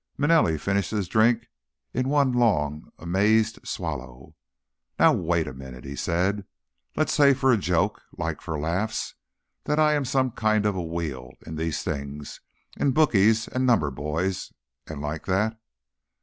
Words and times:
Manelli 0.17 0.57
finished 0.59 0.89
his 0.89 1.07
drink 1.07 1.45
in 1.93 2.09
one 2.09 2.31
long, 2.31 2.91
amazed 2.97 3.59
swallow. 3.67 4.35
"Now, 4.97 5.13
wait 5.13 5.47
a 5.47 5.53
minute," 5.53 5.85
he 5.85 5.95
said. 5.95 6.43
"Let's 6.95 7.13
say 7.13 7.35
for 7.35 7.53
a 7.53 7.57
joke, 7.57 8.01
like, 8.17 8.41
for 8.41 8.59
laughs, 8.59 9.13
that 9.65 9.77
I 9.77 9.93
am 9.93 10.05
some 10.05 10.31
kind 10.31 10.65
of 10.65 10.75
a 10.75 10.81
wheel 10.81 11.33
in 11.45 11.55
these 11.55 11.83
things, 11.83 12.41
in 12.75 12.93
bookies 12.93 13.47
and 13.47 13.63
numbers 13.67 13.93
boys 13.93 14.51
and 14.87 15.01
like 15.01 15.27
that." 15.27 15.61